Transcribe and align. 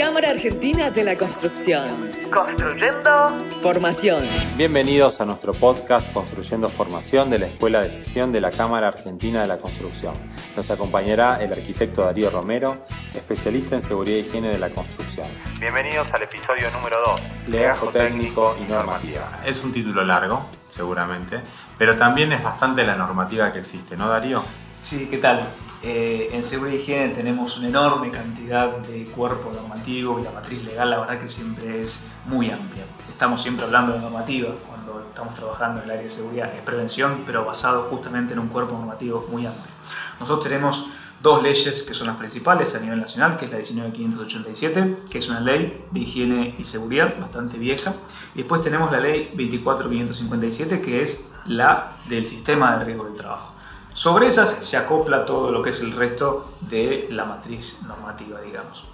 Cámara 0.00 0.30
Argentina 0.30 0.90
de 0.90 1.04
la 1.04 1.14
Construcción. 1.14 2.10
Construyendo 2.32 3.44
Formación. 3.60 4.24
Bienvenidos 4.56 5.20
a 5.20 5.26
nuestro 5.26 5.52
podcast 5.52 6.10
Construyendo 6.14 6.70
Formación 6.70 7.28
de 7.28 7.38
la 7.38 7.44
Escuela 7.44 7.82
de 7.82 7.90
Gestión 7.90 8.32
de 8.32 8.40
la 8.40 8.50
Cámara 8.50 8.88
Argentina 8.88 9.42
de 9.42 9.46
la 9.46 9.58
Construcción. 9.58 10.14
Nos 10.56 10.70
acompañará 10.70 11.42
el 11.42 11.52
arquitecto 11.52 12.02
Darío 12.02 12.30
Romero, 12.30 12.78
especialista 13.14 13.74
en 13.74 13.82
seguridad 13.82 14.16
y 14.16 14.20
higiene 14.20 14.48
de 14.48 14.58
la 14.58 14.70
construcción. 14.70 15.26
Bienvenidos 15.60 16.10
al 16.14 16.22
episodio 16.22 16.70
número 16.70 16.96
2. 17.04 17.48
Legajo 17.48 17.88
técnico 17.88 18.56
y 18.58 18.72
normativa. 18.72 19.40
Es 19.44 19.62
un 19.62 19.70
título 19.70 20.02
largo, 20.02 20.46
seguramente, 20.66 21.42
pero 21.76 21.94
también 21.96 22.32
es 22.32 22.42
bastante 22.42 22.84
la 22.84 22.96
normativa 22.96 23.52
que 23.52 23.58
existe, 23.58 23.98
¿no, 23.98 24.08
Darío? 24.08 24.42
Sí, 24.80 25.08
¿qué 25.10 25.18
tal? 25.18 25.50
Eh, 25.82 26.28
en 26.32 26.42
seguridad 26.42 26.76
y 26.76 26.80
higiene 26.80 27.14
tenemos 27.14 27.56
una 27.56 27.68
enorme 27.68 28.10
cantidad 28.10 28.76
de 28.78 29.06
cuerpo 29.06 29.50
normativo 29.50 30.20
y 30.20 30.24
la 30.24 30.30
matriz 30.30 30.62
legal 30.62 30.90
la 30.90 31.00
verdad 31.00 31.18
que 31.18 31.28
siempre 31.28 31.82
es 31.82 32.06
muy 32.26 32.50
amplia. 32.50 32.84
Estamos 33.08 33.40
siempre 33.40 33.64
hablando 33.64 33.94
de 33.94 34.00
normativa 34.00 34.50
cuando 34.68 35.00
estamos 35.00 35.34
trabajando 35.34 35.80
en 35.80 35.84
el 35.86 35.90
área 35.92 36.02
de 36.04 36.10
seguridad. 36.10 36.54
Es 36.54 36.62
prevención, 36.62 37.22
pero 37.24 37.46
basado 37.46 37.84
justamente 37.84 38.34
en 38.34 38.40
un 38.40 38.48
cuerpo 38.48 38.72
normativo 38.72 39.26
muy 39.30 39.46
amplio. 39.46 39.72
Nosotros 40.18 40.44
tenemos 40.44 40.86
dos 41.22 41.42
leyes 41.42 41.82
que 41.82 41.94
son 41.94 42.08
las 42.08 42.16
principales 42.16 42.74
a 42.74 42.80
nivel 42.80 43.00
nacional, 43.00 43.36
que 43.36 43.46
es 43.46 43.50
la 43.50 43.58
19587, 43.58 44.96
que 45.10 45.18
es 45.18 45.28
una 45.28 45.40
ley 45.40 45.86
de 45.90 46.00
higiene 46.00 46.54
y 46.58 46.64
seguridad 46.64 47.18
bastante 47.18 47.58
vieja, 47.58 47.94
y 48.34 48.38
después 48.38 48.60
tenemos 48.60 48.90
la 48.90 49.00
ley 49.00 49.30
24557, 49.34 50.80
que 50.80 51.02
es 51.02 51.26
la 51.46 51.92
del 52.08 52.26
sistema 52.26 52.76
de 52.76 52.84
riesgo 52.84 53.04
del 53.04 53.14
trabajo. 53.14 53.54
Sobre 53.92 54.28
esas 54.28 54.48
se 54.48 54.76
acopla 54.76 55.26
todo 55.26 55.50
lo 55.50 55.62
que 55.62 55.70
es 55.70 55.80
el 55.80 55.92
resto 55.92 56.52
de 56.60 57.08
la 57.10 57.24
matriz 57.24 57.82
normativa, 57.86 58.40
digamos. 58.40 58.86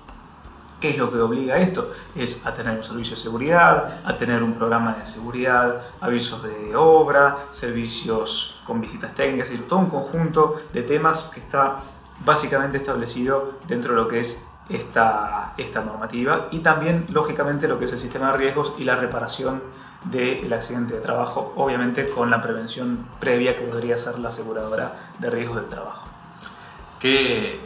¿Qué 0.80 0.90
es 0.90 0.98
lo 0.98 1.10
que 1.10 1.18
obliga 1.18 1.54
a 1.54 1.58
esto? 1.58 1.90
Es 2.14 2.46
a 2.46 2.52
tener 2.52 2.76
un 2.76 2.84
servicio 2.84 3.16
de 3.16 3.22
seguridad, 3.22 4.00
a 4.04 4.16
tener 4.16 4.42
un 4.42 4.54
programa 4.54 4.94
de 4.94 5.06
seguridad, 5.06 5.82
avisos 6.00 6.42
de 6.42 6.76
obra, 6.76 7.46
servicios 7.50 8.60
con 8.64 8.80
visitas 8.80 9.14
técnicas, 9.14 9.48
decir, 9.48 9.66
todo 9.66 9.78
un 9.78 9.90
conjunto 9.90 10.60
de 10.72 10.82
temas 10.82 11.30
que 11.32 11.40
está 11.40 11.82
básicamente 12.24 12.78
establecido 12.78 13.54
dentro 13.66 13.94
de 13.94 14.02
lo 14.02 14.08
que 14.08 14.20
es 14.20 14.44
esta, 14.68 15.54
esta 15.56 15.80
normativa 15.82 16.48
y 16.50 16.60
también, 16.60 17.06
lógicamente, 17.10 17.68
lo 17.68 17.78
que 17.78 17.84
es 17.84 17.92
el 17.92 17.98
sistema 17.98 18.32
de 18.32 18.38
riesgos 18.38 18.74
y 18.78 18.84
la 18.84 18.96
reparación 18.96 19.62
del 20.04 20.52
accidente 20.52 20.94
de 20.94 21.00
trabajo, 21.00 21.52
obviamente 21.56 22.08
con 22.08 22.30
la 22.30 22.40
prevención 22.40 23.06
previa 23.18 23.56
que 23.56 23.66
debería 23.66 23.98
ser 23.98 24.18
la 24.18 24.28
aseguradora 24.28 25.10
de 25.18 25.30
riesgos 25.30 25.56
del 25.56 25.66
trabajo. 25.66 26.08
¿Qué, 27.00 27.60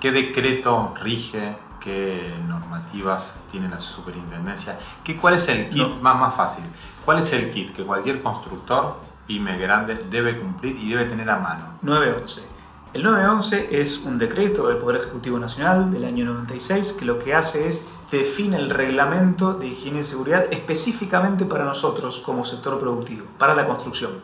qué 0.00 0.12
decreto 0.12 0.94
rige? 1.00 1.56
¿Qué 1.80 2.34
normativas 2.48 3.42
tiene 3.50 3.68
la 3.68 3.78
superintendencia? 3.78 4.78
¿Qué, 5.04 5.16
¿Cuál 5.16 5.34
es 5.34 5.48
el 5.50 5.68
kit 5.68 6.00
más, 6.00 6.18
más 6.18 6.34
fácil? 6.34 6.64
¿Cuál 7.04 7.18
es 7.18 7.32
el 7.34 7.52
kit 7.52 7.74
que 7.74 7.84
cualquier 7.84 8.22
constructor, 8.22 8.96
pyme 9.26 9.58
grande, 9.58 9.96
debe 10.10 10.40
cumplir 10.40 10.76
y 10.76 10.90
debe 10.90 11.04
tener 11.04 11.28
a 11.28 11.38
mano? 11.38 11.78
911. 11.82 12.53
El 12.94 13.02
911 13.02 13.80
es 13.80 14.04
un 14.04 14.18
decreto 14.18 14.68
del 14.68 14.76
Poder 14.78 15.00
Ejecutivo 15.00 15.38
Nacional 15.38 15.90
del 15.92 16.04
año 16.04 16.24
96 16.26 16.92
que 16.92 17.04
lo 17.04 17.18
que 17.18 17.34
hace 17.34 17.66
es 17.68 17.88
define 18.12 18.56
el 18.56 18.70
reglamento 18.70 19.54
de 19.54 19.66
higiene 19.66 20.00
y 20.00 20.04
seguridad 20.04 20.46
específicamente 20.52 21.44
para 21.44 21.64
nosotros 21.64 22.20
como 22.20 22.44
sector 22.44 22.78
productivo, 22.78 23.26
para 23.36 23.54
la 23.56 23.64
construcción. 23.64 24.22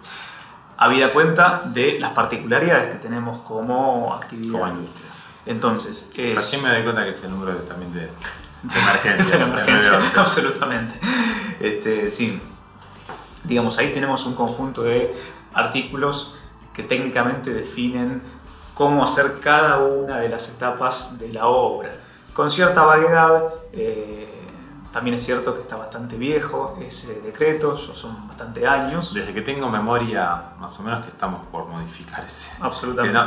Habida 0.77 1.13
cuenta 1.13 1.63
de 1.67 1.99
las 1.99 2.13
particularidades 2.13 2.91
que 2.93 2.99
tenemos 2.99 3.41
como 3.41 4.15
actividad. 4.15 4.53
Como 4.61 4.69
industria. 4.69 5.07
Entonces, 5.47 6.11
es... 6.17 6.35
Recién 6.37 6.63
me 6.63 6.69
doy 6.71 6.83
cuenta 6.85 7.03
que 7.05 7.11
es 7.11 7.25
el 7.25 7.31
número 7.33 7.53
de- 7.55 7.67
también 7.67 7.93
de, 7.93 8.01
de 8.03 8.09
emergencias. 8.81 9.31
de 9.33 9.39
la 9.39 9.47
emergencia, 9.47 9.89
el 9.95 9.99
911. 10.05 10.21
absolutamente. 10.21 10.95
Este, 11.59 12.09
sí. 12.09 12.41
Digamos, 13.45 13.77
ahí 13.79 13.91
tenemos 13.91 14.25
un 14.27 14.35
conjunto 14.35 14.83
de 14.85 15.13
artículos 15.55 16.37
que 16.73 16.85
técnicamente 16.85 17.53
definen 17.53 18.23
cómo 18.81 19.05
hacer 19.05 19.41
cada 19.41 19.77
una 19.77 20.21
de 20.21 20.31
las 20.31 20.49
etapas 20.49 21.19
de 21.19 21.29
la 21.29 21.49
obra. 21.49 21.91
Con 22.33 22.49
cierta 22.49 22.81
vaguedad, 22.81 23.53
eh, 23.75 24.27
también 24.91 25.17
es 25.17 25.23
cierto 25.23 25.53
que 25.53 25.61
está 25.61 25.77
bastante 25.77 26.17
viejo 26.17 26.79
ese 26.81 27.21
decreto, 27.21 27.77
son 27.77 28.27
bastante 28.27 28.67
años. 28.67 29.13
Desde 29.13 29.35
que 29.35 29.43
tengo 29.43 29.69
memoria, 29.69 30.55
más 30.59 30.81
o 30.81 30.83
menos 30.83 31.05
que 31.05 31.11
estamos 31.11 31.47
por 31.49 31.67
modificar 31.67 32.25
ese. 32.25 32.53
Absolutamente. 32.59 33.19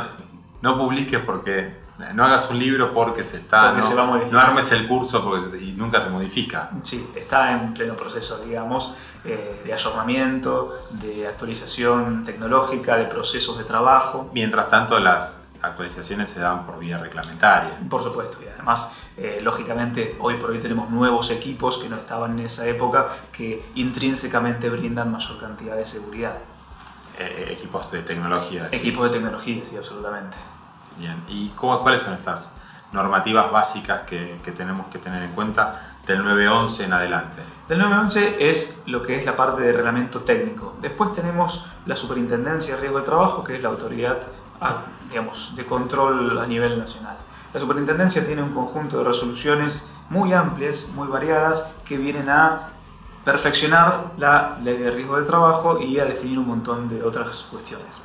No, 0.60 0.72
no 0.72 0.76
publiques 0.76 1.20
porque. 1.20 1.84
No 2.14 2.24
hagas 2.24 2.50
un 2.50 2.58
libro 2.58 2.92
porque 2.92 3.22
se 3.22 3.36
está. 3.36 3.66
Porque 3.66 3.82
no, 3.82 3.86
se 3.86 3.94
va 3.94 4.02
a 4.02 4.06
modificar. 4.06 4.32
no 4.32 4.40
armes 4.40 4.72
el 4.72 4.88
curso 4.88 5.22
porque, 5.22 5.56
y 5.56 5.70
nunca 5.74 6.00
se 6.00 6.10
modifica. 6.10 6.70
Sí, 6.82 7.08
está 7.14 7.52
en 7.52 7.72
pleno 7.72 7.94
proceso, 7.94 8.44
digamos, 8.44 8.96
eh, 9.24 9.62
de 9.64 9.72
ayornamiento, 9.72 10.88
de 10.90 11.28
actualización 11.28 12.24
tecnológica, 12.24 12.96
de 12.96 13.04
procesos 13.04 13.56
de 13.56 13.62
trabajo. 13.62 14.28
Mientras 14.32 14.68
tanto, 14.68 14.98
las 14.98 15.43
actualizaciones 15.64 16.30
se 16.30 16.40
dan 16.40 16.66
por 16.66 16.78
vía 16.78 16.98
reglamentaria. 16.98 17.70
Por 17.88 18.02
supuesto, 18.02 18.38
y 18.44 18.48
además, 18.48 18.92
eh, 19.16 19.38
lógicamente, 19.42 20.16
hoy 20.20 20.34
por 20.34 20.50
hoy 20.50 20.58
tenemos 20.58 20.90
nuevos 20.90 21.30
equipos 21.30 21.78
que 21.78 21.88
no 21.88 21.96
estaban 21.96 22.38
en 22.38 22.46
esa 22.46 22.66
época 22.66 23.08
que 23.32 23.64
intrínsecamente 23.74 24.68
brindan 24.70 25.10
mayor 25.12 25.38
cantidad 25.40 25.76
de 25.76 25.86
seguridad. 25.86 26.34
Eh, 27.18 27.48
equipos 27.58 27.90
de 27.92 28.02
tecnología. 28.02 28.68
sí. 28.72 28.78
Equipos 28.78 29.04
de 29.08 29.10
tecnología, 29.18 29.64
sí, 29.64 29.76
absolutamente. 29.76 30.36
Bien. 30.98 31.22
¿Y 31.28 31.48
cómo- 31.50 31.80
cuáles 31.80 32.02
son 32.02 32.14
estas 32.14 32.54
normativas 32.92 33.50
básicas 33.50 34.02
que, 34.02 34.38
que 34.44 34.52
tenemos 34.52 34.86
que 34.88 34.98
tener 34.98 35.22
en 35.22 35.32
cuenta 35.32 35.94
del 36.06 36.22
911 36.24 36.84
en 36.84 36.92
adelante? 36.92 37.42
Del 37.68 37.78
911 37.78 38.36
es 38.50 38.82
lo 38.86 39.02
que 39.02 39.16
es 39.18 39.24
la 39.24 39.34
parte 39.36 39.62
de 39.62 39.72
reglamento 39.72 40.20
técnico. 40.20 40.76
Después 40.80 41.12
tenemos 41.12 41.66
la 41.86 41.96
Superintendencia 41.96 42.74
de 42.74 42.80
Riesgo 42.80 42.98
del 42.98 43.06
Trabajo, 43.06 43.42
que 43.44 43.56
es 43.56 43.62
la 43.62 43.68
autoridad 43.70 44.18
digamos, 45.08 45.54
de 45.56 45.66
control 45.66 46.38
a 46.38 46.46
nivel 46.46 46.78
nacional. 46.78 47.16
La 47.52 47.60
Superintendencia 47.60 48.26
tiene 48.26 48.42
un 48.42 48.52
conjunto 48.52 48.98
de 48.98 49.04
resoluciones 49.04 49.90
muy 50.10 50.32
amplias, 50.32 50.90
muy 50.94 51.08
variadas, 51.08 51.70
que 51.84 51.96
vienen 51.96 52.28
a 52.28 52.70
perfeccionar 53.24 54.12
la 54.18 54.58
ley 54.62 54.76
de 54.76 54.90
riesgo 54.90 55.16
del 55.16 55.26
trabajo 55.26 55.80
y 55.80 55.98
a 55.98 56.04
definir 56.04 56.38
un 56.38 56.48
montón 56.48 56.88
de 56.88 57.02
otras 57.02 57.46
cuestiones. 57.50 58.02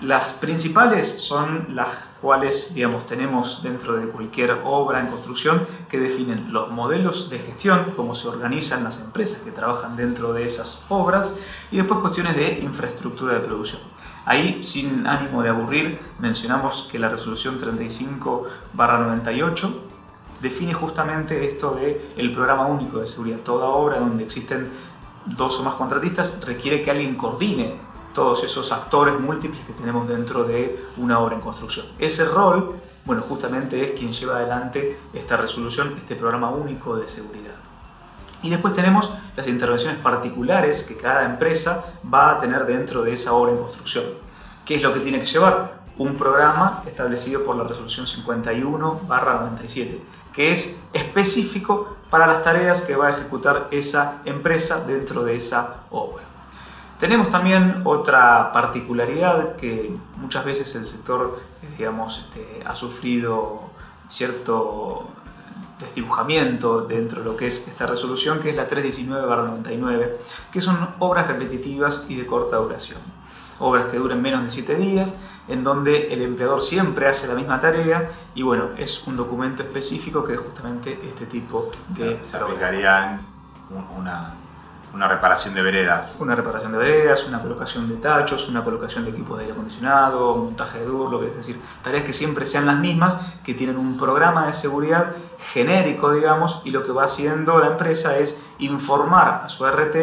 Las 0.00 0.34
principales 0.34 1.22
son 1.22 1.74
las 1.74 2.04
cuales, 2.20 2.72
digamos, 2.72 3.04
tenemos 3.06 3.64
dentro 3.64 3.96
de 3.96 4.06
cualquier 4.06 4.52
obra 4.64 5.00
en 5.00 5.08
construcción 5.08 5.66
que 5.88 5.98
definen 5.98 6.52
los 6.52 6.70
modelos 6.70 7.30
de 7.30 7.40
gestión, 7.40 7.94
cómo 7.96 8.14
se 8.14 8.28
organizan 8.28 8.84
las 8.84 9.00
empresas 9.00 9.40
que 9.40 9.50
trabajan 9.50 9.96
dentro 9.96 10.32
de 10.32 10.44
esas 10.44 10.84
obras 10.88 11.40
y 11.72 11.78
después 11.78 11.98
cuestiones 11.98 12.36
de 12.36 12.60
infraestructura 12.60 13.34
de 13.34 13.40
producción. 13.40 13.82
Ahí, 14.28 14.62
sin 14.62 15.06
ánimo 15.06 15.42
de 15.42 15.48
aburrir, 15.48 15.98
mencionamos 16.18 16.86
que 16.92 16.98
la 16.98 17.08
resolución 17.08 17.58
35-98 17.58 19.74
define 20.42 20.74
justamente 20.74 21.46
esto 21.46 21.74
de 21.74 22.10
el 22.14 22.30
programa 22.30 22.66
único 22.66 22.98
de 22.98 23.06
seguridad. 23.06 23.38
Toda 23.38 23.68
obra 23.68 24.00
donde 24.00 24.24
existen 24.24 24.68
dos 25.24 25.58
o 25.60 25.62
más 25.62 25.76
contratistas 25.76 26.44
requiere 26.44 26.82
que 26.82 26.90
alguien 26.90 27.14
coordine 27.14 27.76
todos 28.14 28.44
esos 28.44 28.70
actores 28.70 29.18
múltiples 29.18 29.64
que 29.64 29.72
tenemos 29.72 30.06
dentro 30.06 30.44
de 30.44 30.78
una 30.98 31.20
obra 31.20 31.36
en 31.36 31.40
construcción. 31.40 31.86
Ese 31.98 32.26
rol, 32.26 32.78
bueno, 33.06 33.22
justamente 33.22 33.82
es 33.82 33.92
quien 33.98 34.12
lleva 34.12 34.36
adelante 34.36 34.98
esta 35.14 35.38
resolución, 35.38 35.94
este 35.96 36.16
programa 36.16 36.50
único 36.50 36.96
de 36.96 37.08
seguridad. 37.08 37.67
Y 38.42 38.50
después 38.50 38.74
tenemos 38.74 39.10
las 39.36 39.46
intervenciones 39.48 39.98
particulares 40.00 40.82
que 40.82 40.96
cada 40.96 41.24
empresa 41.24 41.86
va 42.12 42.32
a 42.32 42.38
tener 42.38 42.66
dentro 42.66 43.02
de 43.02 43.12
esa 43.12 43.32
obra 43.32 43.52
en 43.52 43.58
construcción. 43.58 44.04
¿Qué 44.64 44.76
es 44.76 44.82
lo 44.82 44.92
que 44.92 45.00
tiene 45.00 45.18
que 45.18 45.26
llevar? 45.26 45.78
Un 45.96 46.16
programa 46.16 46.82
establecido 46.86 47.44
por 47.44 47.56
la 47.56 47.64
resolución 47.64 48.06
51-97, 48.06 49.98
que 50.32 50.52
es 50.52 50.82
específico 50.92 51.96
para 52.10 52.26
las 52.26 52.42
tareas 52.42 52.82
que 52.82 52.94
va 52.96 53.08
a 53.08 53.10
ejecutar 53.10 53.68
esa 53.70 54.22
empresa 54.24 54.84
dentro 54.84 55.24
de 55.24 55.36
esa 55.36 55.78
obra. 55.90 56.22
Tenemos 56.98 57.30
también 57.30 57.82
otra 57.84 58.52
particularidad 58.52 59.56
que 59.56 59.96
muchas 60.16 60.44
veces 60.44 60.74
el 60.74 60.86
sector, 60.86 61.40
eh, 61.62 61.74
digamos, 61.78 62.18
este, 62.18 62.62
ha 62.66 62.74
sufrido 62.74 63.62
cierto 64.08 65.08
desdibujamiento 65.78 66.82
dentro 66.82 67.20
de 67.20 67.24
lo 67.26 67.36
que 67.36 67.46
es 67.46 67.68
esta 67.68 67.86
resolución, 67.86 68.40
que 68.40 68.50
es 68.50 68.56
la 68.56 68.66
319-99, 68.68 70.12
que 70.52 70.60
son 70.60 70.76
obras 70.98 71.26
repetitivas 71.28 72.04
y 72.08 72.16
de 72.16 72.26
corta 72.26 72.56
duración. 72.56 73.00
Obras 73.60 73.86
que 73.86 73.96
duren 73.98 74.22
menos 74.22 74.42
de 74.44 74.50
7 74.50 74.76
días, 74.76 75.12
en 75.48 75.64
donde 75.64 76.12
el 76.12 76.22
empleador 76.22 76.62
siempre 76.62 77.08
hace 77.08 77.26
la 77.26 77.34
misma 77.34 77.60
tarea 77.60 78.10
y 78.34 78.42
bueno, 78.42 78.70
es 78.76 79.06
un 79.06 79.16
documento 79.16 79.62
específico 79.62 80.22
que 80.22 80.34
es 80.34 80.38
justamente 80.40 81.00
este 81.04 81.26
tipo 81.26 81.70
de 81.88 82.18
se 82.22 82.36
aplicarían 82.36 83.20
un- 83.70 83.98
una 83.98 84.34
una 84.92 85.08
reparación 85.08 85.54
de 85.54 85.62
veredas. 85.62 86.18
Una 86.20 86.34
reparación 86.34 86.72
de 86.72 86.78
veredas, 86.78 87.26
una 87.26 87.40
colocación 87.40 87.88
de 87.88 87.96
tachos, 87.96 88.48
una 88.48 88.64
colocación 88.64 89.04
de 89.04 89.10
equipos 89.10 89.36
de 89.36 89.44
aire 89.44 89.52
acondicionado, 89.52 90.36
montaje 90.36 90.80
de 90.80 90.86
durlo, 90.86 91.22
es 91.22 91.36
decir, 91.36 91.60
tareas 91.82 92.04
que 92.04 92.12
siempre 92.12 92.46
sean 92.46 92.66
las 92.66 92.78
mismas, 92.78 93.18
que 93.44 93.54
tienen 93.54 93.76
un 93.76 93.96
programa 93.96 94.46
de 94.46 94.52
seguridad 94.52 95.12
genérico, 95.52 96.12
digamos, 96.12 96.62
y 96.64 96.70
lo 96.70 96.82
que 96.82 96.92
va 96.92 97.04
haciendo 97.04 97.58
la 97.58 97.68
empresa 97.68 98.18
es 98.18 98.40
informar 98.58 99.42
a 99.44 99.48
su 99.48 99.66
RT 99.66 99.96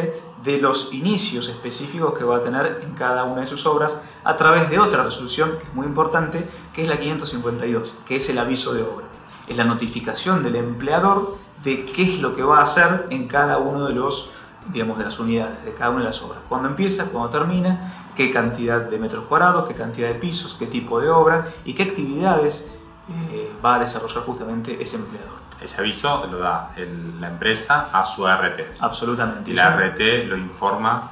de 0.43 0.57
los 0.59 0.93
inicios 0.93 1.49
específicos 1.49 2.17
que 2.17 2.23
va 2.23 2.37
a 2.37 2.41
tener 2.41 2.81
en 2.83 2.93
cada 2.93 3.23
una 3.23 3.41
de 3.41 3.47
sus 3.47 3.65
obras 3.65 4.01
a 4.23 4.37
través 4.37 4.69
de 4.69 4.79
otra 4.79 5.03
resolución 5.03 5.57
que 5.57 5.63
es 5.63 5.73
muy 5.73 5.87
importante, 5.87 6.47
que 6.71 6.83
es 6.83 6.87
la 6.87 6.97
552, 6.97 7.95
que 8.05 8.17
es 8.17 8.29
el 8.29 8.37
aviso 8.37 8.73
de 8.73 8.83
obra. 8.83 9.07
Es 9.47 9.57
la 9.57 9.63
notificación 9.63 10.43
del 10.43 10.55
empleador 10.55 11.37
de 11.63 11.83
qué 11.83 12.03
es 12.03 12.19
lo 12.19 12.35
que 12.35 12.43
va 12.43 12.59
a 12.59 12.63
hacer 12.63 13.07
en 13.09 13.27
cada 13.27 13.57
uno 13.57 13.87
de 13.87 13.95
los 13.95 14.31
digamos, 14.71 14.97
de 14.97 15.05
las 15.05 15.19
unidades, 15.19 15.63
de 15.63 15.73
cada 15.73 15.91
una 15.91 15.99
de 15.99 16.05
las 16.05 16.21
obras. 16.21 16.39
Cuando 16.49 16.67
empieza, 16.69 17.05
cuando 17.05 17.29
termina, 17.29 17.93
qué 18.15 18.31
cantidad 18.31 18.81
de 18.81 18.97
metros 18.97 19.25
cuadrados, 19.25 19.67
qué 19.67 19.75
cantidad 19.75 20.07
de 20.07 20.15
pisos, 20.15 20.55
qué 20.55 20.67
tipo 20.67 20.99
de 20.99 21.09
obra 21.09 21.47
y 21.65 21.73
qué 21.73 21.83
actividades 21.83 22.71
eh, 23.09 23.51
va 23.63 23.75
a 23.75 23.79
desarrollar 23.79 24.23
justamente 24.23 24.81
ese 24.81 24.95
empleador. 24.97 25.35
Ese 25.61 25.79
aviso 25.79 26.27
lo 26.29 26.37
da 26.37 26.71
la 27.19 27.27
empresa 27.27 27.89
a 27.91 28.03
su 28.03 28.27
RT. 28.27 28.81
Absolutamente. 28.81 29.51
Y 29.51 29.53
la 29.53 29.75
RT 29.75 30.27
lo 30.27 30.37
informa 30.37 31.11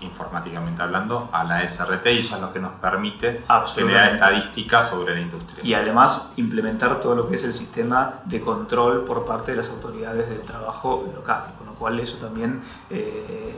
informáticamente 0.00 0.82
hablando 0.82 1.28
a 1.32 1.44
la 1.44 1.66
SRT 1.66 2.06
y 2.06 2.18
eso 2.18 2.36
es 2.36 2.40
lo 2.40 2.52
que 2.52 2.60
nos 2.60 2.72
permite 2.72 3.42
generar 3.74 4.14
estadísticas 4.14 4.88
sobre 4.88 5.14
la 5.14 5.20
industria. 5.20 5.64
Y 5.64 5.74
además 5.74 6.32
implementar 6.36 7.00
todo 7.00 7.14
lo 7.14 7.28
que 7.28 7.36
es 7.36 7.44
el 7.44 7.52
sistema 7.52 8.20
de 8.24 8.40
control 8.40 9.04
por 9.04 9.24
parte 9.24 9.52
de 9.52 9.58
las 9.58 9.70
autoridades 9.70 10.28
del 10.28 10.42
trabajo 10.42 11.10
local, 11.14 11.44
con 11.56 11.66
lo 11.66 11.74
cual 11.74 11.98
eso 12.00 12.18
también 12.18 12.60
eh, 12.90 13.54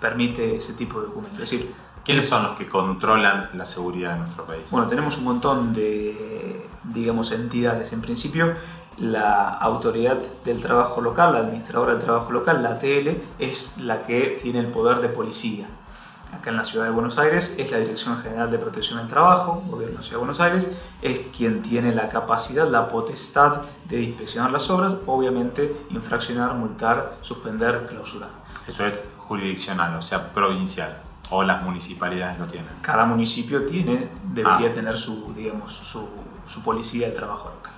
permite 0.00 0.56
ese 0.56 0.74
tipo 0.74 1.00
de 1.00 1.06
documentos. 1.06 1.40
Es 1.40 1.50
decir, 1.50 1.74
¿Quiénes 2.04 2.28
son 2.28 2.42
los 2.42 2.56
que 2.58 2.68
controlan 2.68 3.48
la 3.54 3.64
seguridad 3.64 4.16
en 4.16 4.24
nuestro 4.24 4.44
país? 4.44 4.64
Bueno, 4.70 4.88
tenemos 4.88 5.16
un 5.16 5.24
montón 5.24 5.72
de, 5.72 6.66
digamos, 6.82 7.32
entidades. 7.32 7.94
En 7.94 8.02
principio, 8.02 8.52
la 8.98 9.48
autoridad 9.48 10.18
del 10.44 10.60
trabajo 10.60 11.00
local, 11.00 11.32
la 11.32 11.38
administradora 11.38 11.94
del 11.94 12.04
trabajo 12.04 12.30
local, 12.30 12.62
la 12.62 12.72
ATL, 12.72 13.08
es 13.38 13.78
la 13.78 14.02
que 14.02 14.38
tiene 14.42 14.58
el 14.58 14.66
poder 14.66 15.00
de 15.00 15.08
policía 15.08 15.66
acá 16.32 16.50
en 16.50 16.56
la 16.56 16.64
ciudad 16.64 16.84
de 16.84 16.90
Buenos 16.90 17.18
Aires, 17.18 17.56
es 17.58 17.70
la 17.70 17.78
Dirección 17.78 18.16
General 18.18 18.50
de 18.50 18.58
Protección 18.58 18.98
del 18.98 19.08
Trabajo, 19.08 19.62
Gobierno 19.68 19.92
de 19.92 19.98
la 19.98 20.02
Ciudad 20.02 20.16
de 20.16 20.18
Buenos 20.18 20.40
Aires, 20.40 20.76
es 21.02 21.20
quien 21.36 21.62
tiene 21.62 21.94
la 21.94 22.08
capacidad, 22.08 22.68
la 22.68 22.88
potestad 22.88 23.62
de 23.88 24.02
inspeccionar 24.02 24.50
las 24.50 24.68
obras, 24.70 24.96
obviamente 25.06 25.84
infraccionar, 25.90 26.54
multar, 26.54 27.18
suspender, 27.20 27.86
clausurar. 27.86 28.30
Eso 28.66 28.86
es 28.86 29.08
jurisdiccional, 29.18 29.96
o 29.96 30.02
sea, 30.02 30.32
provincial, 30.32 31.02
o 31.30 31.42
las 31.42 31.62
municipalidades 31.62 32.38
lo 32.38 32.46
tienen. 32.46 32.70
Cada 32.80 33.04
municipio 33.04 33.66
tiene, 33.66 34.08
debería 34.32 34.68
ah. 34.68 34.72
tener 34.72 34.96
su, 34.96 35.32
digamos, 35.34 35.72
su, 35.72 36.08
su 36.46 36.62
policía 36.62 37.06
del 37.08 37.16
trabajo 37.16 37.50
local. 37.50 37.73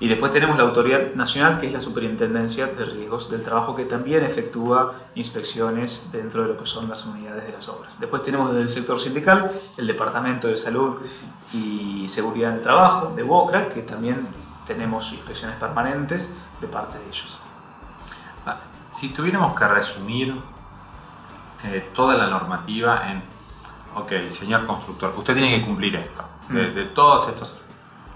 Y 0.00 0.08
después 0.08 0.32
tenemos 0.32 0.56
la 0.56 0.62
Autoridad 0.62 1.14
Nacional, 1.14 1.60
que 1.60 1.66
es 1.66 1.74
la 1.74 1.82
Superintendencia 1.82 2.66
de 2.66 2.86
Riesgos 2.86 3.30
del 3.30 3.42
Trabajo, 3.42 3.76
que 3.76 3.84
también 3.84 4.24
efectúa 4.24 4.94
inspecciones 5.14 6.08
dentro 6.10 6.42
de 6.42 6.48
lo 6.48 6.56
que 6.56 6.64
son 6.64 6.88
las 6.88 7.04
unidades 7.04 7.44
de 7.44 7.52
las 7.52 7.68
obras. 7.68 8.00
Después 8.00 8.22
tenemos 8.22 8.50
desde 8.50 8.62
el 8.62 8.68
sector 8.70 8.98
sindical 8.98 9.52
el 9.76 9.86
Departamento 9.86 10.48
de 10.48 10.56
Salud 10.56 10.96
y 11.52 12.08
Seguridad 12.08 12.52
del 12.52 12.62
Trabajo, 12.62 13.12
de 13.14 13.22
BOCRA, 13.22 13.68
que 13.68 13.82
también 13.82 14.26
tenemos 14.66 15.12
inspecciones 15.12 15.56
permanentes 15.58 16.30
de 16.62 16.66
parte 16.66 16.98
de 16.98 17.04
ellos. 17.04 17.38
Ah, 18.46 18.56
si 18.90 19.10
tuviéramos 19.10 19.58
que 19.58 19.68
resumir 19.68 20.34
eh, 21.64 21.90
toda 21.94 22.16
la 22.16 22.26
normativa 22.26 23.10
en, 23.10 23.22
ok, 23.94 24.30
señor 24.30 24.66
constructor, 24.66 25.12
usted 25.14 25.34
tiene 25.34 25.58
que 25.58 25.66
cumplir 25.66 25.96
esto. 25.96 26.24
De, 26.48 26.68
mm. 26.68 26.74
de 26.74 26.84
todos 26.86 27.28
estos 27.28 27.60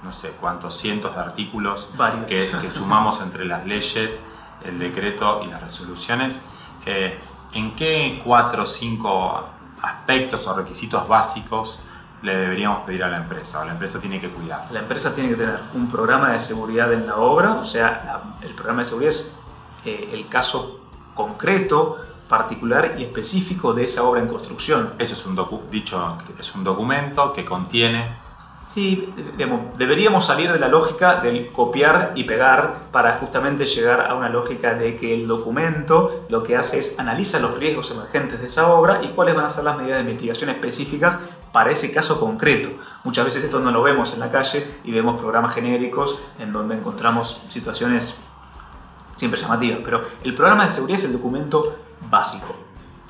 no 0.04 0.12
sé 0.12 0.32
cuántos 0.40 0.76
cientos 0.76 1.14
de 1.14 1.20
artículos 1.20 1.88
que, 2.28 2.70
sumamos 2.70 3.20
entre 3.22 3.46
las 3.46 3.66
leyes, 3.66 4.22
el 4.62 4.78
decreto 4.78 5.42
y 5.42 5.46
las 5.48 5.62
resoluciones. 5.62 6.42
Eh, 6.86 7.18
¿En 7.54 7.74
qué 7.74 8.20
cuatro 8.22 8.64
o 8.64 8.66
cinco 8.66 9.48
aspectos 9.82 10.46
o 10.46 10.54
requisitos 10.54 11.08
básicos 11.08 11.78
le 12.22 12.36
deberíamos 12.36 12.80
pedir 12.84 13.04
a 13.04 13.08
la 13.08 13.16
empresa 13.16 13.60
o 13.60 13.64
la 13.64 13.72
empresa 13.72 14.00
tiene 14.00 14.20
que 14.20 14.30
cuidar? 14.30 14.68
La 14.70 14.80
empresa 14.80 15.14
tiene 15.14 15.30
que 15.30 15.36
tener 15.36 15.60
un 15.72 15.88
programa 15.88 16.32
de 16.32 16.40
seguridad 16.40 16.92
en 16.92 17.06
la 17.06 17.16
obra, 17.16 17.52
o 17.52 17.64
sea, 17.64 18.36
el 18.42 18.54
programa 18.54 18.80
de 18.80 18.84
seguridad 18.84 19.10
es 19.10 19.36
eh, 19.84 20.10
el 20.12 20.28
caso 20.28 20.80
concreto, 21.14 21.98
particular 22.28 22.96
y 22.98 23.04
específico 23.04 23.72
de 23.72 23.84
esa 23.84 24.02
obra 24.02 24.20
en 24.20 24.28
construcción. 24.28 24.94
Eso 24.98 25.14
es 25.14 25.24
un, 25.26 25.38
dicho, 25.70 26.18
es 26.38 26.54
un 26.54 26.64
documento 26.64 27.32
que 27.32 27.44
contiene 27.44 28.23
Sí, 28.66 29.12
deberíamos 29.76 30.24
salir 30.24 30.50
de 30.50 30.58
la 30.58 30.68
lógica 30.68 31.20
del 31.20 31.52
copiar 31.52 32.12
y 32.14 32.24
pegar 32.24 32.84
para 32.90 33.12
justamente 33.14 33.66
llegar 33.66 34.10
a 34.10 34.14
una 34.14 34.30
lógica 34.30 34.74
de 34.74 34.96
que 34.96 35.14
el 35.14 35.26
documento 35.26 36.24
lo 36.30 36.42
que 36.42 36.56
hace 36.56 36.78
es 36.78 36.98
analiza 36.98 37.40
los 37.40 37.58
riesgos 37.58 37.90
emergentes 37.90 38.40
de 38.40 38.46
esa 38.46 38.68
obra 38.68 39.02
y 39.02 39.08
cuáles 39.08 39.34
van 39.34 39.44
a 39.44 39.48
ser 39.50 39.64
las 39.64 39.76
medidas 39.76 39.98
de 39.98 40.10
mitigación 40.10 40.48
específicas 40.48 41.18
para 41.52 41.70
ese 41.70 41.92
caso 41.92 42.18
concreto. 42.18 42.70
Muchas 43.04 43.26
veces 43.26 43.44
esto 43.44 43.60
no 43.60 43.70
lo 43.70 43.82
vemos 43.82 44.14
en 44.14 44.20
la 44.20 44.30
calle 44.30 44.66
y 44.82 44.92
vemos 44.92 45.20
programas 45.20 45.54
genéricos 45.54 46.18
en 46.38 46.52
donde 46.52 46.74
encontramos 46.74 47.42
situaciones 47.48 48.16
siempre 49.16 49.38
llamativas, 49.40 49.80
pero 49.84 50.02
el 50.24 50.34
programa 50.34 50.64
de 50.64 50.70
seguridad 50.70 50.98
es 50.98 51.04
el 51.04 51.12
documento 51.12 51.76
básico, 52.10 52.56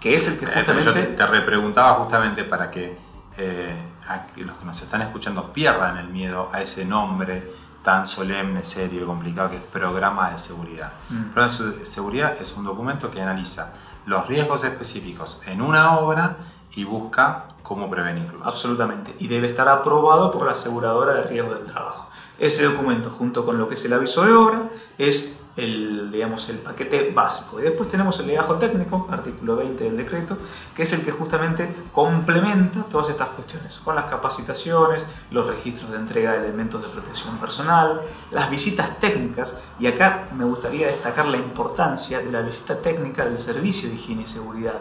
que 0.01 0.15
es 0.15 0.29
el 0.29 0.39
que 0.39 0.47
eh, 0.47 0.49
justamente... 0.57 1.11
Yo 1.11 1.17
te, 1.17 1.27
repreguntaba 1.27 1.95
justamente 1.95 2.45
para 2.45 2.71
que... 2.71 2.99
Eh, 3.39 3.94
a 4.09 4.27
que 4.27 4.45
los 4.45 4.57
que 4.57 4.65
nos 4.65 4.81
están 4.81 5.03
escuchando 5.03 5.53
pierdan 5.53 5.97
el 5.99 6.09
miedo 6.09 6.51
a 6.53 6.61
ese 6.61 6.85
nombre 6.85 7.53
tan 7.83 8.07
solemne, 8.07 8.65
serio 8.65 9.03
y 9.03 9.07
complicado 9.07 9.51
que 9.51 9.57
es 9.57 9.63
programa 9.63 10.31
de 10.31 10.39
seguridad. 10.39 10.93
El 11.11 11.17
mm. 11.17 11.33
programa 11.33 11.79
de 11.79 11.87
seguridad 11.87 12.37
es 12.41 12.57
un 12.57 12.65
documento 12.65 13.11
que 13.11 13.21
analiza 13.21 13.75
los 14.07 14.27
riesgos 14.27 14.65
específicos 14.65 15.41
en 15.47 15.61
una 15.61 15.99
obra 15.99 16.37
y 16.75 16.85
busca 16.85 17.47
cómo 17.63 17.91
prevenirlos. 17.91 18.43
Absolutamente. 18.45 19.15
Y 19.19 19.29
debe 19.29 19.47
estar 19.47 19.69
aprobado 19.69 20.31
por 20.31 20.47
la 20.47 20.53
aseguradora 20.53 21.15
de 21.15 21.23
riesgos 21.25 21.59
del 21.59 21.67
trabajo. 21.67 22.11
Ese 22.39 22.65
documento, 22.65 23.11
junto 23.11 23.45
con 23.45 23.59
lo 23.59 23.69
que 23.69 23.75
es 23.75 23.85
el 23.85 23.93
aviso 23.93 24.25
de 24.25 24.33
obra, 24.33 24.63
es 24.99 25.39
el, 25.57 26.11
digamos, 26.11 26.49
el 26.49 26.59
paquete 26.59 27.11
básico. 27.13 27.61
Y 27.61 27.63
después 27.63 27.89
tenemos 27.89 28.19
el 28.21 28.27
legajo 28.27 28.57
técnico, 28.57 29.07
artículo 29.11 29.57
20 29.57 29.85
del 29.85 29.97
decreto, 29.97 30.37
que 30.75 30.83
es 30.83 30.93
el 30.93 31.05
que 31.05 31.13
justamente 31.13 31.73
complementa 31.93 32.83
todas 32.83 33.11
estas 33.11 33.29
cuestiones, 33.31 33.79
con 33.85 33.95
las 33.95 34.07
capacitaciones, 34.07 35.07
los 35.31 35.47
registros 35.47 35.91
de 35.91 35.99
entrega 35.99 36.33
de 36.33 36.39
elementos 36.39 36.83
de 36.83 36.89
protección 36.89 37.39
personal, 37.39 38.03
las 38.31 38.51
visitas 38.51 38.99
técnicas, 38.99 39.61
y 39.79 39.87
acá 39.87 40.29
me 40.37 40.45
gustaría 40.45 40.89
destacar 40.89 41.27
la 41.27 41.37
importancia 41.37 42.19
de 42.19 42.31
la 42.31 42.41
visita 42.41 42.81
técnica 42.81 43.25
del 43.25 43.39
servicio 43.39 43.89
de 43.89 43.95
higiene 43.95 44.23
y 44.23 44.27
seguridad. 44.27 44.81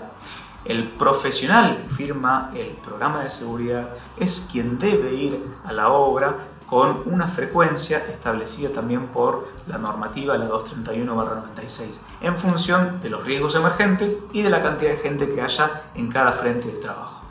El 0.65 0.91
profesional 0.91 1.77
que 1.83 1.89
firma 1.89 2.49
el 2.55 2.69
programa 2.77 3.21
de 3.21 3.29
seguridad 3.29 3.89
es 4.17 4.47
quien 4.49 4.79
debe 4.79 5.13
ir 5.13 5.43
a 5.65 5.73
la 5.73 5.89
obra 5.89 6.37
con 6.65 7.03
una 7.05 7.27
frecuencia 7.27 8.05
establecida 8.09 8.69
también 8.69 9.07
por 9.07 9.49
la 9.67 9.77
normativa, 9.77 10.37
la 10.37 10.47
231-96, 10.47 11.99
en 12.21 12.37
función 12.37 13.01
de 13.01 13.09
los 13.09 13.23
riesgos 13.25 13.55
emergentes 13.55 14.17
y 14.31 14.41
de 14.41 14.49
la 14.49 14.61
cantidad 14.61 14.91
de 14.91 14.97
gente 14.97 15.29
que 15.29 15.41
haya 15.41 15.83
en 15.95 16.09
cada 16.09 16.31
frente 16.31 16.67
de 16.67 16.79
trabajo. 16.79 17.21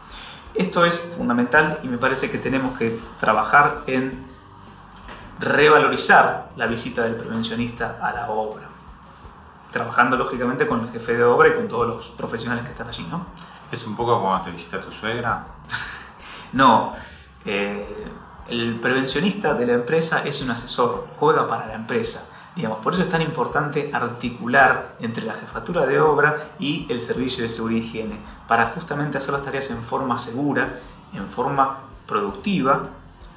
Esto 0.55 0.85
es 0.85 1.15
fundamental 1.17 1.81
y 1.83 1.89
me 1.89 1.99
parece 1.99 2.31
que 2.31 2.39
tenemos 2.39 2.77
que 2.77 2.99
trabajar 3.19 3.83
en 3.87 4.33
revalorizar 5.41 6.51
la 6.57 6.67
visita 6.67 7.03
del 7.03 7.17
prevencionista 7.17 7.99
a 8.01 8.13
la 8.13 8.31
obra, 8.31 8.69
trabajando 9.73 10.17
lógicamente 10.17 10.67
con 10.67 10.81
el 10.81 10.89
jefe 10.89 11.17
de 11.17 11.25
obra 11.25 11.49
y 11.49 11.55
con 11.55 11.69
todos 11.69 11.87
los 11.89 12.09
profesionales 12.11 12.65
que 12.65 12.71
están 12.71 12.89
allí, 12.89 13.07
¿no? 13.11 13.27
¿Es 13.71 13.87
un 13.87 13.97
poco 13.97 14.21
como 14.21 14.41
te 14.43 14.51
visita 14.51 14.81
tu 14.81 14.93
suegra? 14.93 15.47
no. 16.53 16.95
Eh, 17.45 18.07
el 18.49 18.79
prevencionista 18.81 19.55
de 19.55 19.67
la 19.67 19.75
empresa 19.75 20.23
es 20.25 20.43
un 20.43 20.51
asesor, 20.51 21.09
juega 21.17 21.47
para 21.47 21.67
la 21.67 21.75
empresa. 21.75 22.29
Digamos, 22.55 22.79
por 22.79 22.93
eso 22.93 23.03
es 23.03 23.09
tan 23.09 23.23
importante 23.23 23.91
articular 23.93 24.97
entre 25.01 25.25
la 25.25 25.35
jefatura 25.35 25.87
de 25.87 26.01
obra 26.01 26.51
y 26.59 26.87
el 26.91 27.01
servicio 27.01 27.45
de 27.45 27.49
seguridad 27.49 27.83
y 27.83 27.87
higiene, 27.87 28.21
para 28.47 28.67
justamente 28.67 29.17
hacer 29.17 29.33
las 29.33 29.43
tareas 29.43 29.71
en 29.71 29.83
forma 29.83 30.19
segura, 30.19 30.81
en 31.15 31.31
forma 31.31 31.79
productiva, 32.07 32.91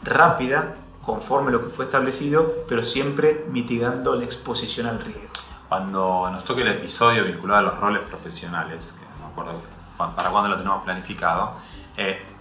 rápida, 0.04 0.76
conforme 1.02 1.52
lo 1.52 1.64
que 1.64 1.70
fue 1.70 1.86
establecido, 1.86 2.66
pero 2.68 2.84
siempre 2.84 3.46
mitigando 3.50 4.16
la 4.16 4.26
exposición 4.26 4.88
al 4.88 5.00
riesgo. 5.00 5.30
Cuando 5.70 6.30
nos 6.32 6.44
toque 6.44 6.64
el 6.64 6.70
episodio 6.70 7.24
vinculado 7.24 7.60
a 7.60 7.64
los 7.64 7.80
roles 7.80 8.02
profesionales, 8.02 9.00
que 9.00 9.22
no 9.22 9.28
acuerdo 9.28 9.62
para 9.98 10.30
cuándo 10.30 10.50
lo 10.50 10.58
tenemos 10.58 10.84
planificado, 10.84 11.54
eh, 11.96 12.35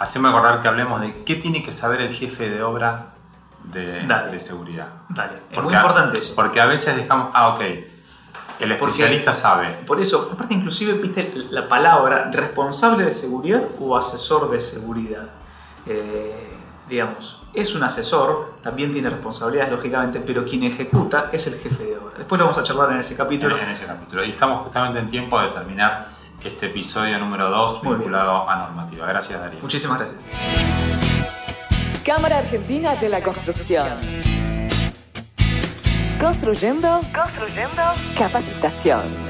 haceme 0.00 0.30
acordar 0.30 0.62
que 0.62 0.68
hablemos 0.68 1.00
de 1.02 1.22
qué 1.24 1.36
tiene 1.36 1.62
que 1.62 1.72
saber 1.72 2.00
el 2.00 2.12
jefe 2.12 2.48
de 2.48 2.62
obra 2.62 3.10
de, 3.64 4.02
de 4.02 4.40
seguridad. 4.40 4.88
Dale, 5.10 5.42
es 5.50 5.62
muy 5.62 5.74
importante 5.74 6.18
eso. 6.18 6.34
Porque 6.34 6.58
a 6.58 6.64
veces 6.66 6.96
dejamos, 6.96 7.30
ah, 7.34 7.48
ok, 7.48 7.60
El 8.60 8.72
especialista 8.72 9.32
sabe. 9.32 9.74
Por 9.86 10.00
eso, 10.00 10.30
aparte 10.32 10.54
inclusive, 10.54 10.94
viste 10.94 11.32
la 11.50 11.68
palabra 11.68 12.30
responsable 12.32 13.04
de 13.04 13.10
seguridad 13.10 13.62
o 13.78 13.94
asesor 13.94 14.50
de 14.50 14.60
seguridad. 14.62 15.28
Eh, 15.84 16.48
digamos, 16.88 17.42
es 17.52 17.74
un 17.74 17.82
asesor, 17.82 18.54
también 18.62 18.92
tiene 18.92 19.10
responsabilidades, 19.10 19.70
lógicamente, 19.70 20.20
pero 20.20 20.46
quien 20.46 20.62
ejecuta 20.62 21.28
es 21.30 21.46
el 21.46 21.58
jefe 21.58 21.84
de 21.84 21.98
obra. 21.98 22.14
Después 22.16 22.38
lo 22.38 22.46
vamos 22.46 22.58
a 22.58 22.62
charlar 22.62 22.90
en 22.92 23.00
ese 23.00 23.14
capítulo. 23.14 23.56
En, 23.58 23.68
ese 23.68 23.84
capítulo. 23.84 24.24
Y 24.24 24.30
estamos 24.30 24.62
justamente 24.62 24.98
en 24.98 25.10
tiempo 25.10 25.38
de 25.40 25.48
terminar 25.48 26.19
este 26.44 26.66
episodio 26.66 27.18
número 27.18 27.50
2 27.50 27.82
vinculado 27.82 28.48
a 28.48 28.56
normativa. 28.56 29.06
Gracias, 29.06 29.40
Darío. 29.40 29.60
Muchísimas 29.60 29.98
gracias. 29.98 30.26
Cámara 32.04 32.38
Argentina 32.38 32.96
de 32.96 33.08
la 33.08 33.22
Construcción. 33.22 34.00
Construyendo, 36.18 37.00
construyendo 37.14 37.82
capacitación. 38.16 39.29